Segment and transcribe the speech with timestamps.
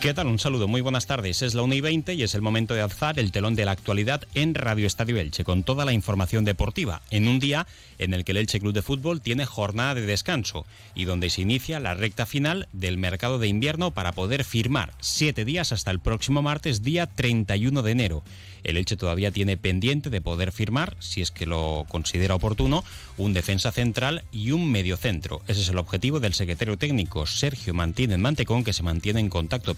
[0.00, 0.28] ¿Qué tal?
[0.28, 1.42] Un saludo, muy buenas tardes.
[1.42, 3.72] Es la 1 y 20 y es el momento de alzar el telón de la
[3.72, 7.66] actualidad en Radio Estadio Elche con toda la información deportiva, en un día
[7.98, 11.42] en el que el Elche Club de Fútbol tiene jornada de descanso y donde se
[11.42, 15.98] inicia la recta final del mercado de invierno para poder firmar siete días hasta el
[15.98, 18.22] próximo martes, día 31 de enero.
[18.64, 22.84] El Elche todavía tiene pendiente de poder firmar, si es que lo considera oportuno,
[23.16, 25.42] un defensa central y un mediocentro.
[25.48, 29.74] Ese es el objetivo del secretario técnico Sergio Martínez Mantecón, que se mantiene en contacto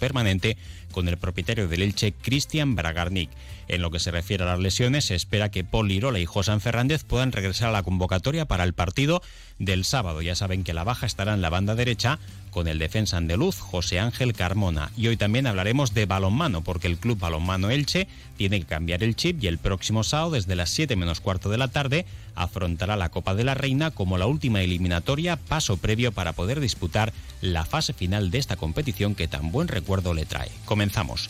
[0.91, 3.29] con el propietario del Elche, Cristian Bragarnik.
[3.67, 6.59] En lo que se refiere a las lesiones, se espera que Paul Lirola y José
[6.59, 9.21] Fernández puedan regresar a la convocatoria para el partido
[9.59, 10.21] del sábado.
[10.21, 12.19] Ya saben que la baja estará en la banda derecha
[12.51, 14.91] con el defensa andaluz José Ángel Carmona.
[14.95, 19.15] Y hoy también hablaremos de balonmano, porque el Club Balonmano Elche tiene que cambiar el
[19.15, 23.09] chip y el próximo sábado, desde las 7 menos cuarto de la tarde, afrontará la
[23.09, 27.93] Copa de la Reina como la última eliminatoria, paso previo para poder disputar la fase
[27.93, 30.51] final de esta competición que tan buen recuerdo le trae.
[30.65, 31.29] Comenzamos.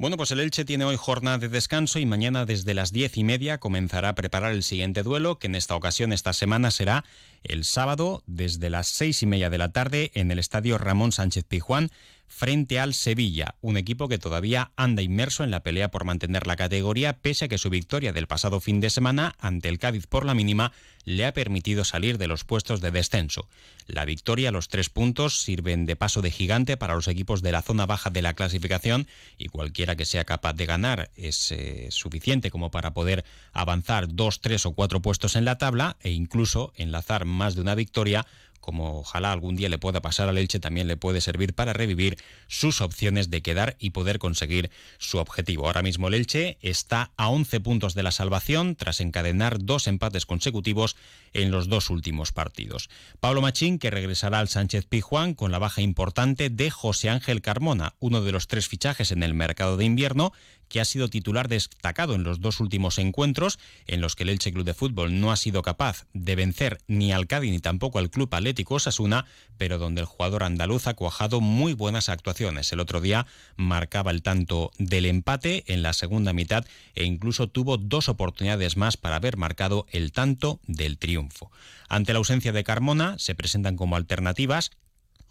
[0.00, 3.22] Bueno, pues el Elche tiene hoy jornada de descanso y mañana desde las diez y
[3.22, 7.04] media comenzará a preparar el siguiente duelo, que en esta ocasión, esta semana, será
[7.42, 11.44] el sábado desde las seis y media de la tarde en el estadio Ramón Sánchez
[11.44, 11.90] Pijuán
[12.30, 16.56] frente al Sevilla, un equipo que todavía anda inmerso en la pelea por mantener la
[16.56, 20.24] categoría, pese a que su victoria del pasado fin de semana ante el Cádiz por
[20.24, 20.72] la mínima
[21.04, 23.48] le ha permitido salir de los puestos de descenso.
[23.86, 27.62] La victoria, los tres puntos, sirven de paso de gigante para los equipos de la
[27.62, 32.50] zona baja de la clasificación y cualquiera que sea capaz de ganar es eh, suficiente
[32.50, 37.24] como para poder avanzar dos, tres o cuatro puestos en la tabla e incluso enlazar
[37.24, 38.24] más de una victoria
[38.60, 42.18] como ojalá algún día le pueda pasar al Elche, también le puede servir para revivir
[42.46, 45.66] sus opciones de quedar y poder conseguir su objetivo.
[45.66, 50.26] Ahora mismo el Elche está a 11 puntos de la salvación tras encadenar dos empates
[50.26, 50.96] consecutivos
[51.32, 52.90] en los dos últimos partidos.
[53.20, 57.94] Pablo Machín, que regresará al Sánchez Pijuán con la baja importante de José Ángel Carmona,
[58.00, 60.32] uno de los tres fichajes en el mercado de invierno,
[60.70, 64.52] que ha sido titular destacado en los dos últimos encuentros, en los que el Elche
[64.52, 68.08] Club de Fútbol no ha sido capaz de vencer ni al Cádiz ni tampoco al
[68.08, 69.26] Club Atlético Osasuna,
[69.58, 72.72] pero donde el jugador andaluz ha cuajado muy buenas actuaciones.
[72.72, 73.26] El otro día
[73.56, 76.64] marcaba el tanto del empate en la segunda mitad
[76.94, 81.50] e incluso tuvo dos oportunidades más para haber marcado el tanto del triunfo.
[81.88, 84.70] Ante la ausencia de Carmona, se presentan como alternativas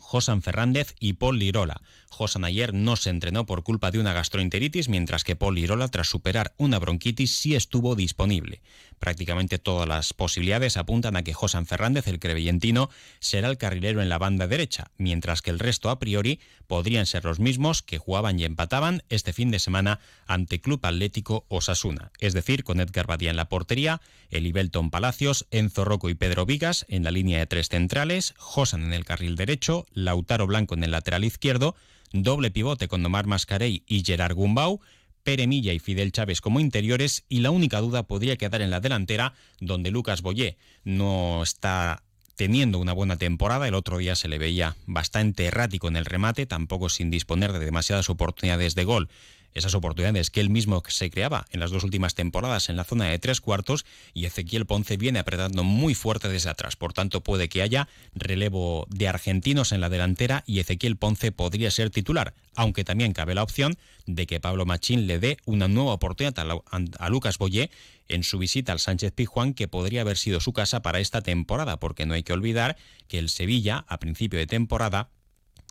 [0.09, 1.81] Josan Fernández y Paul Lirola.
[2.09, 6.07] Josan ayer no se entrenó por culpa de una gastroenteritis, mientras que Paul Lirola, tras
[6.07, 8.61] superar una bronquitis, sí estuvo disponible.
[8.99, 12.89] Prácticamente todas las posibilidades apuntan a que Josan Fernández, el crevillentino,
[13.19, 17.23] será el carrilero en la banda derecha, mientras que el resto a priori podrían ser
[17.23, 22.33] los mismos que jugaban y empataban este fin de semana ante Club Atlético Osasuna, es
[22.33, 27.03] decir, con Edgar Badía en la portería, Elibelton Palacios, Enzo Rocco y Pedro Vigas en
[27.03, 31.23] la línea de tres centrales, Josan en el carril derecho, Lautaro Blanco en el lateral
[31.23, 31.75] izquierdo,
[32.11, 34.81] doble pivote con Domar Mascarey y Gerard Gumbau,
[35.23, 38.79] Pere Milla y Fidel Chávez como interiores y la única duda podría quedar en la
[38.79, 42.03] delantera donde Lucas Boyé no está
[42.35, 43.67] teniendo una buena temporada.
[43.67, 47.59] El otro día se le veía bastante errático en el remate, tampoco sin disponer de
[47.59, 49.09] demasiadas oportunidades de gol
[49.53, 53.05] esas oportunidades que él mismo se creaba en las dos últimas temporadas en la zona
[53.05, 56.75] de tres cuartos y Ezequiel Ponce viene apretando muy fuerte desde atrás.
[56.75, 61.71] Por tanto, puede que haya relevo de argentinos en la delantera y Ezequiel Ponce podría
[61.71, 65.93] ser titular, aunque también cabe la opción de que Pablo Machín le dé una nueva
[65.93, 67.69] oportunidad a, Lucas Boyé
[68.07, 71.79] en su visita al Sánchez Pizjuán, que podría haber sido su casa para esta temporada,
[71.79, 72.77] porque no hay que olvidar
[73.07, 75.09] que el Sevilla, a principio de temporada,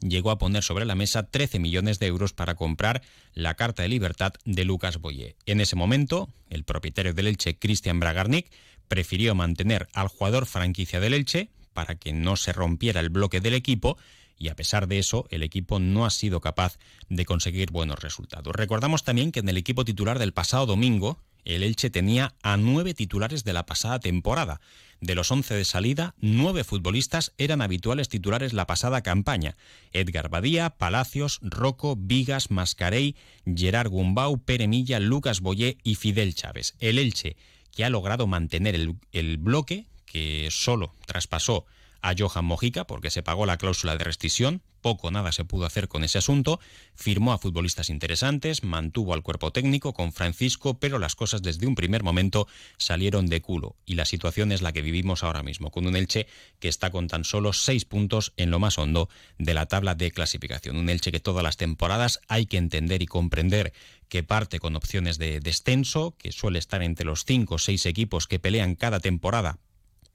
[0.00, 3.02] llegó a poner sobre la mesa 13 millones de euros para comprar
[3.34, 5.36] la carta de libertad de Lucas Boye.
[5.46, 8.50] En ese momento, el propietario del Elche, Cristian Bragarnik,
[8.88, 13.54] prefirió mantener al jugador franquicia del Elche para que no se rompiera el bloque del
[13.54, 13.98] equipo
[14.38, 16.78] y a pesar de eso el equipo no ha sido capaz
[17.08, 18.54] de conseguir buenos resultados.
[18.54, 22.92] Recordamos también que en el equipo titular del pasado domingo el Elche tenía a nueve
[22.92, 24.60] titulares de la pasada temporada.
[25.00, 29.56] De los 11 de salida, nueve futbolistas eran habituales titulares la pasada campaña.
[29.92, 33.16] Edgar Badía, Palacios, Rocco, Vigas, Mascarey,
[33.46, 36.74] Gerard Gumbau, Pere Milla, Lucas Boyé y Fidel Chávez.
[36.80, 37.36] El Elche,
[37.74, 41.64] que ha logrado mantener el bloque, que solo traspasó
[42.02, 45.88] a Johan Mojica porque se pagó la cláusula de rescisión, poco nada se pudo hacer
[45.88, 46.60] con ese asunto,
[46.94, 51.74] firmó a futbolistas interesantes, mantuvo al cuerpo técnico con Francisco, pero las cosas desde un
[51.74, 52.46] primer momento
[52.76, 56.26] salieron de culo y la situación es la que vivimos ahora mismo, con un Elche
[56.60, 59.08] que está con tan solo seis puntos en lo más hondo
[59.38, 63.06] de la tabla de clasificación, un Elche que todas las temporadas hay que entender y
[63.06, 63.72] comprender
[64.08, 68.26] que parte con opciones de descenso, que suele estar entre los cinco o seis equipos
[68.26, 69.58] que pelean cada temporada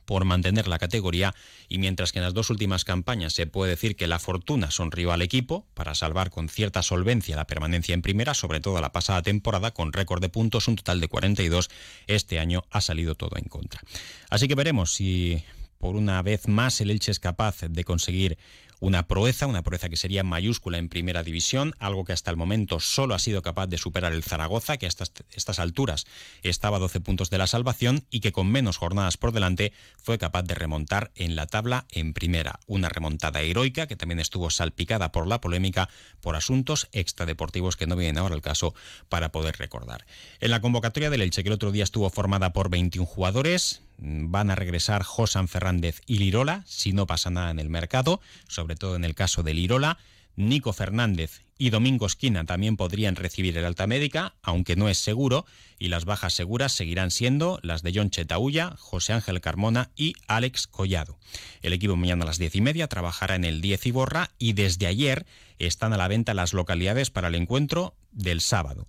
[0.06, 1.34] por mantener la categoría
[1.70, 5.12] y mientras que en las dos últimas campañas se puede decir que la fortuna sonrió
[5.12, 9.22] al equipo para salvar con cierta solvencia la permanencia en primera, sobre todo la pasada
[9.22, 11.70] temporada con récord de puntos, un total de 42,
[12.08, 13.82] este año ha salido todo en contra.
[14.30, 15.44] Así que veremos si
[15.84, 18.38] por una vez más el Elche es capaz de conseguir
[18.84, 22.82] una proeza, una proeza que sería mayúscula en primera división, algo que hasta el momento
[22.82, 26.06] solo ha sido capaz de superar el Zaragoza, que a estas, alturas
[26.42, 29.72] estaba a 12 puntos de la salvación y que con menos jornadas por delante
[30.02, 32.60] fue capaz de remontar en la tabla en primera.
[32.68, 35.88] Una remontada heroica que también estuvo salpicada por la polémica
[36.20, 38.76] por asuntos extradeportivos que no vienen ahora al caso
[39.08, 40.06] para poder recordar.
[40.42, 44.52] En la convocatoria del Elche, que el otro día estuvo formada por 21 jugadores, van
[44.52, 48.96] a regresar Josan Fernández y Lirola, si no pasa nada en el mercado, sobre todo
[48.96, 49.98] en el caso de Lirola.
[50.36, 55.46] Nico Fernández y Domingo Esquina también podrían recibir el alta médica, aunque no es seguro,
[55.78, 60.66] y las bajas seguras seguirán siendo las de John Chetaulla, José Ángel Carmona y Alex
[60.68, 61.20] Collado.
[61.62, 64.54] El equipo mañana a las diez y media trabajará en el 10 y borra y
[64.54, 65.26] desde ayer
[65.60, 68.88] están a la venta las localidades para el encuentro del sábado.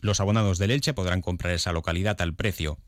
[0.00, 2.78] Los abonados del Elche podrán comprar esa localidad al precio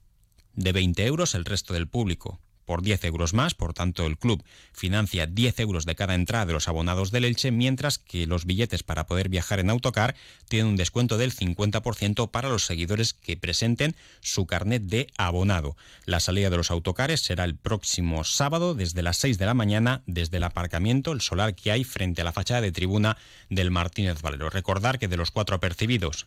[0.54, 4.42] de 20 euros, el resto del público por 10 euros más, por tanto el club
[4.72, 8.82] financia 10 euros de cada entrada de los abonados del Elche, mientras que los billetes
[8.82, 10.14] para poder viajar en autocar
[10.48, 15.76] tienen un descuento del 50% para los seguidores que presenten su carnet de abonado.
[16.04, 20.02] La salida de los autocares será el próximo sábado desde las 6 de la mañana
[20.06, 23.16] desde el aparcamiento, el solar que hay frente a la fachada de tribuna
[23.50, 24.50] del Martínez Valero.
[24.50, 26.26] Recordar que de los cuatro apercibidos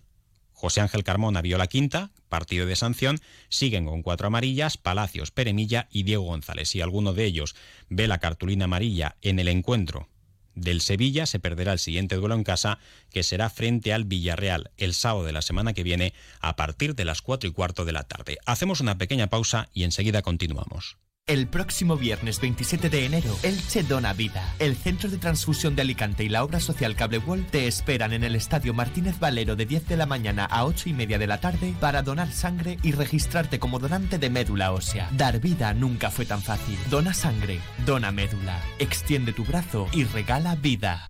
[0.65, 3.19] José Ángel Carmona vio la quinta, partido de sanción,
[3.49, 6.69] siguen con cuatro amarillas, Palacios, Peremilla y Diego González.
[6.69, 7.55] Si alguno de ellos
[7.87, 10.09] ve la cartulina amarilla en el encuentro
[10.55, 12.79] del Sevilla, se perderá el siguiente duelo en casa,
[13.11, 17.05] que será frente al Villarreal el sábado de la semana que viene a partir de
[17.05, 18.39] las cuatro y cuarto de la tarde.
[18.47, 20.97] Hacemos una pequeña pausa y enseguida continuamos.
[21.27, 24.53] El próximo viernes 27 de enero, Elche Dona Vida.
[24.59, 27.19] El Centro de Transfusión de Alicante y la obra social Cable
[27.49, 30.93] te esperan en el Estadio Martínez Valero de 10 de la mañana a 8 y
[30.93, 35.09] media de la tarde para donar sangre y registrarte como donante de médula ósea.
[35.13, 36.77] Dar vida nunca fue tan fácil.
[36.91, 38.61] Dona sangre, dona médula.
[38.77, 41.09] Extiende tu brazo y regala vida.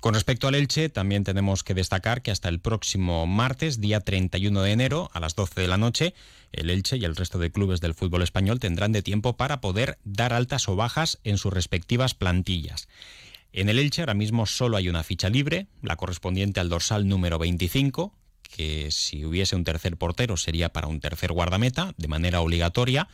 [0.00, 4.62] Con respecto al Elche, también tenemos que destacar que hasta el próximo martes, día 31
[4.62, 6.14] de enero, a las 12 de la noche,
[6.52, 9.98] el Elche y el resto de clubes del fútbol español tendrán de tiempo para poder
[10.04, 12.88] dar altas o bajas en sus respectivas plantillas.
[13.52, 17.38] En el Elche ahora mismo solo hay una ficha libre, la correspondiente al dorsal número
[17.38, 23.08] 25, que si hubiese un tercer portero sería para un tercer guardameta, de manera obligatoria,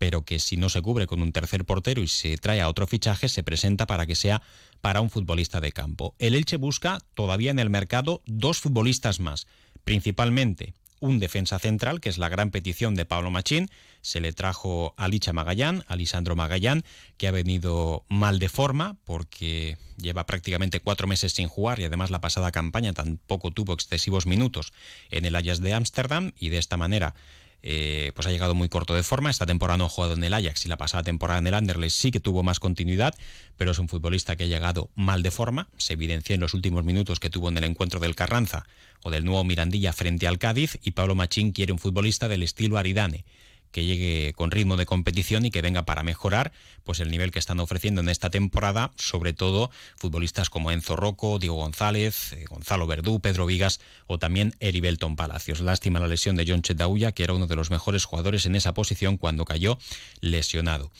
[0.00, 2.86] pero que si no se cubre con un tercer portero y se trae a otro
[2.86, 4.40] fichaje, se presenta para que sea
[4.80, 6.14] para un futbolista de campo.
[6.18, 9.46] El Elche busca todavía en el mercado dos futbolistas más,
[9.84, 13.68] principalmente un defensa central, que es la gran petición de Pablo Machín.
[14.00, 16.82] Se le trajo a Licha Magallán, a Lisandro Magallán,
[17.18, 22.10] que ha venido mal de forma porque lleva prácticamente cuatro meses sin jugar y además
[22.10, 24.72] la pasada campaña tampoco tuvo excesivos minutos
[25.10, 27.14] en el Ajax de Ámsterdam y de esta manera
[27.62, 29.30] eh, pues ha llegado muy corto de forma.
[29.30, 31.96] Esta temporada no ha jugado en el Ajax y la pasada temporada en el Anderlecht
[31.96, 33.14] sí que tuvo más continuidad,
[33.56, 35.68] pero es un futbolista que ha llegado mal de forma.
[35.76, 38.66] Se evidenció en los últimos minutos que tuvo en el encuentro del Carranza
[39.02, 42.78] o del nuevo Mirandilla frente al Cádiz y Pablo Machín quiere un futbolista del estilo
[42.78, 43.24] Aridane
[43.70, 46.52] que llegue con ritmo de competición y que venga para mejorar
[46.84, 51.38] pues el nivel que están ofreciendo en esta temporada, sobre todo futbolistas como Enzo Rocco,
[51.38, 55.60] Diego González, eh, Gonzalo Verdú, Pedro Vigas o también Eribelton Palacios.
[55.60, 58.74] Lástima la lesión de John Chetauya, que era uno de los mejores jugadores en esa
[58.74, 59.78] posición cuando cayó
[60.20, 60.90] lesionado.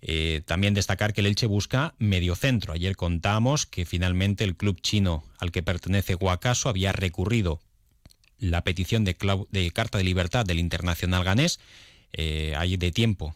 [0.00, 2.72] Eh, también destacar que el Elche busca mediocentro.
[2.72, 7.60] Ayer contamos que finalmente el club chino al que pertenece Guacaso había recurrido
[8.38, 9.16] la petición de,
[9.72, 11.58] carta de libertad del internacional ganés.
[12.12, 13.34] Eh, hay de tiempo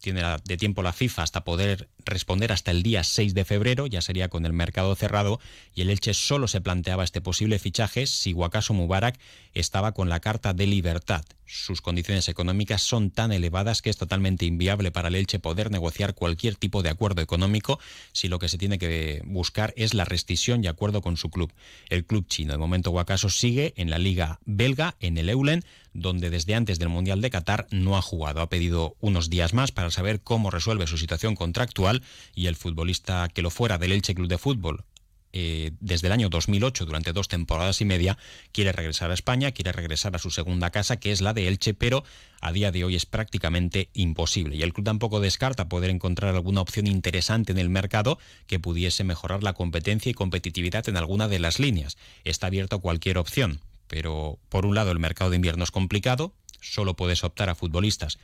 [0.00, 4.00] tiene de tiempo la FIFA hasta poder responder hasta el día 6 de febrero, ya
[4.00, 5.40] sería con el mercado cerrado,
[5.74, 9.18] y el Elche solo se planteaba este posible fichaje si Wakaso Mubarak
[9.54, 11.24] estaba con la carta de libertad.
[11.46, 16.14] Sus condiciones económicas son tan elevadas que es totalmente inviable para el Elche poder negociar
[16.14, 17.80] cualquier tipo de acuerdo económico
[18.12, 21.52] si lo que se tiene que buscar es la rescisión y acuerdo con su club.
[21.88, 25.64] El club chino, de momento Wakaso, sigue en la liga belga, en el Eulen,
[25.94, 28.40] donde desde antes del Mundial de Qatar no ha jugado.
[28.40, 32.02] Ha pedido unos días más para saber cómo resuelve su situación contractual
[32.34, 34.84] y el futbolista que lo fuera del Elche Club de Fútbol
[35.32, 38.16] eh, desde el año 2008, durante dos temporadas y media,
[38.52, 41.74] quiere regresar a España, quiere regresar a su segunda casa, que es la de Elche,
[41.74, 42.02] pero
[42.40, 44.56] a día de hoy es prácticamente imposible.
[44.56, 49.04] Y el club tampoco descarta poder encontrar alguna opción interesante en el mercado que pudiese
[49.04, 51.98] mejorar la competencia y competitividad en alguna de las líneas.
[52.24, 56.32] Está abierto a cualquier opción, pero por un lado el mercado de invierno es complicado,
[56.60, 58.18] solo puedes optar a futbolistas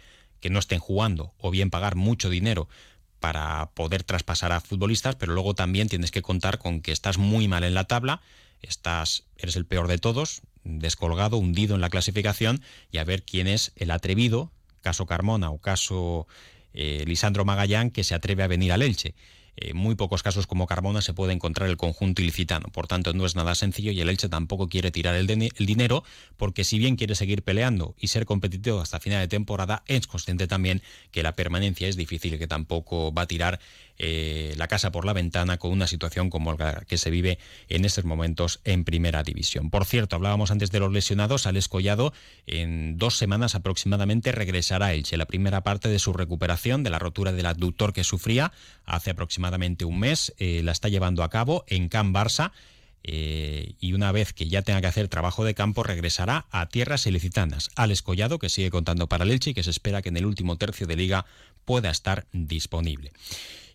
[0.45, 2.69] que no estén jugando o bien pagar mucho dinero
[3.19, 7.49] para poder traspasar a futbolistas, pero luego también tienes que contar con que estás muy
[7.49, 8.21] mal en la tabla,
[8.61, 12.61] estás eres el peor de todos, descolgado, hundido en la clasificación
[12.93, 16.27] y a ver quién es el atrevido, caso Carmona o caso
[16.75, 19.15] eh, Lisandro Magallán, que se atreve a venir al Elche.
[19.57, 22.69] En eh, muy pocos casos como Carmona se puede encontrar el conjunto ilicitano.
[22.69, 26.05] Por tanto, no es nada sencillo y el Elche tampoco quiere tirar el, el, dinero
[26.37, 30.47] porque si bien quiere seguir peleando y ser competitivo hasta final de temporada, es consciente
[30.47, 33.61] también que la permanencia es difícil y que tampoco va a tirar
[33.99, 37.85] eh, la casa por la ventana con una situación como la que se vive en
[37.85, 39.71] estos momentos en primera división.
[39.71, 42.13] Por cierto, hablábamos antes de los lesionados, Alex Collado
[42.47, 45.17] en dos semanas aproximadamente regresará a Elche.
[45.17, 48.53] La primera parte de su recuperación de la rotura del abductor que sufría
[48.85, 52.53] hace aproximadamente un mes eh, la está llevando a cabo en Can Barça.
[53.07, 57.07] Eh, y una vez que ya tenga que hacer trabajo de campo regresará a tierras
[57.07, 57.71] ilicitanas.
[57.77, 60.25] Alex Collado, que sigue contando para el Elche y que se espera que en el
[60.25, 61.27] último tercio de liga
[61.67, 63.13] pueda estar disponible.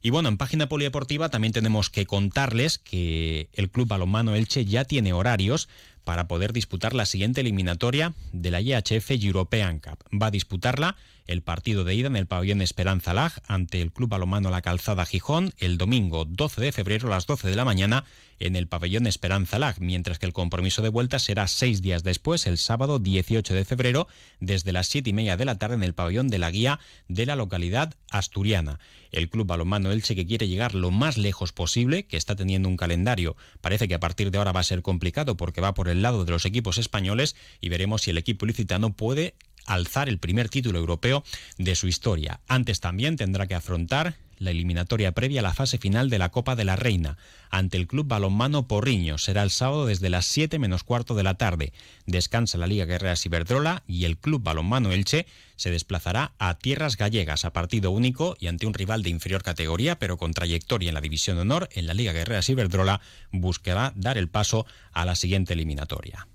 [0.02, 4.86] Y bueno, en página polideportiva también tenemos que contarles que el Club Balonmano Elche ya
[4.86, 5.68] tiene horarios
[6.04, 10.00] para poder disputar la siguiente eliminatoria de la IHF European Cup.
[10.12, 10.96] Va a disputarla
[11.30, 15.06] el partido de ida en el pabellón Esperanza Lag ante el Club Balonmano La Calzada
[15.06, 18.04] Gijón el domingo 12 de febrero a las 12 de la mañana
[18.40, 22.48] en el pabellón Esperanza Lag, mientras que el compromiso de vuelta será seis días después,
[22.48, 24.08] el sábado 18 de febrero,
[24.40, 26.80] desde las siete y media de la tarde en el pabellón de la guía
[27.10, 28.80] de la localidad asturiana.
[29.12, 32.78] El Club Balonmano Elche que quiere llegar lo más lejos posible, que está teniendo un
[32.78, 36.02] calendario, parece que a partir de ahora va a ser complicado porque va por el
[36.02, 40.50] lado de los equipos españoles y veremos si el equipo licitano puede alzar el primer
[40.50, 41.24] título europeo
[41.58, 42.40] de su historia.
[42.48, 46.56] Antes también tendrá que afrontar la eliminatoria previa a la fase final de la Copa
[46.56, 47.18] de la Reina,
[47.50, 49.18] ante el Club Balonmano Porriño.
[49.18, 51.74] Será el sábado desde las 7 menos cuarto de la tarde.
[52.06, 57.46] Descansa la Liga Guerreras Iberdrola y el Club Balonmano Elche se desplazará a tierras gallegas
[57.46, 61.02] a partido único y ante un rival de inferior categoría, pero con trayectoria en la
[61.02, 65.54] División de Honor en la Liga Guerreras Iberdrola, buscará dar el paso a la siguiente
[65.54, 66.28] eliminatoria.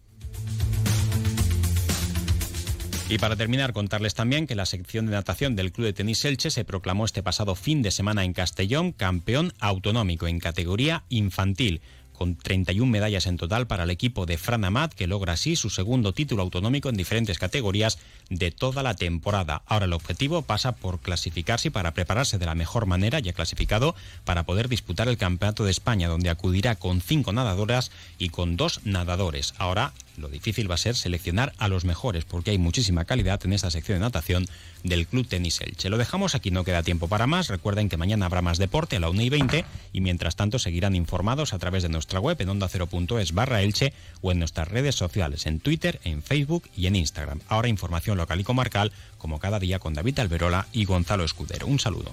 [3.08, 6.50] Y para terminar, contarles también que la sección de natación del Club de Tenis Elche
[6.50, 11.82] se proclamó este pasado fin de semana en Castellón campeón autonómico en categoría infantil
[12.14, 15.68] con 31 medallas en total para el equipo de Fran Amat, que logra así su
[15.68, 17.98] segundo título autonómico en diferentes categorías
[18.30, 19.62] de toda la temporada.
[19.66, 23.94] Ahora el objetivo pasa por clasificarse y para prepararse de la mejor manera, ya clasificado,
[24.24, 28.80] para poder disputar el Campeonato de España, donde acudirá con cinco nadadoras y con dos
[28.84, 29.52] nadadores.
[29.58, 33.52] Ahora lo difícil va a ser seleccionar a los mejores, porque hay muchísima calidad en
[33.52, 34.46] esta sección de natación
[34.82, 35.90] del Club Tenis Elche.
[35.90, 37.48] Lo dejamos aquí, no queda tiempo para más.
[37.48, 40.94] Recuerden que mañana habrá más deporte a la 1 y 20 y mientras tanto seguirán
[40.94, 45.46] informados a través de nuestra web en onda0.es barra Elche o en nuestras redes sociales,
[45.46, 47.40] en Twitter, en Facebook y en Instagram.
[47.48, 51.66] Ahora información local y comarcal, como cada día con David Alberola y Gonzalo Escudero.
[51.66, 52.12] Un saludo.